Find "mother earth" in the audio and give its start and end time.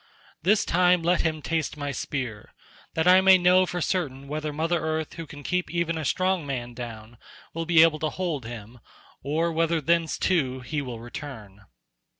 4.51-5.13